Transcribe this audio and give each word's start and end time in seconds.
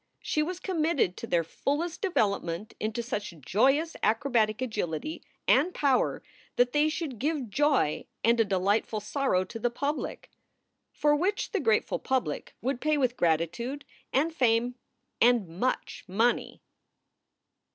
She 0.23 0.41
was 0.41 0.59
com 0.59 0.81
mitted 0.81 1.15
to 1.17 1.27
their 1.27 1.43
fullest 1.43 2.01
development 2.01 2.73
into 2.79 3.03
such 3.03 3.35
joyous 3.39 3.95
acrobatic 4.01 4.59
agility 4.59 5.21
and 5.47 5.75
power 5.75 6.23
that 6.55 6.71
they 6.71 6.89
should 6.89 7.19
give 7.19 7.51
joy 7.51 8.07
and 8.23 8.39
a 8.39 8.43
delightful 8.43 8.99
sorrow 8.99 9.43
to 9.43 9.59
the 9.59 9.69
public. 9.69 10.31
For 10.91 11.15
which 11.15 11.51
the 11.51 11.59
grateful 11.59 11.99
public 11.99 12.55
would 12.63 12.81
pay 12.81 12.97
with 12.97 13.15
gratitude 13.15 13.85
and 14.11 14.33
fame 14.33 14.73
and 15.21 15.47
much 15.47 16.03
money. 16.07 16.63